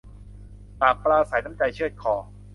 [0.79, 2.13] ปากปราศรัย น้ำใจเชือดคอ